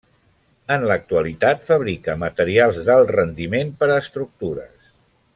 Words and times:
En 0.75 0.85
l'actualitat 0.91 1.61
fabrica 1.67 2.15
materials 2.23 2.79
d'alt 2.87 3.13
rendiment 3.17 3.69
per 3.83 3.91
a 3.93 3.99
estructures. 4.07 4.91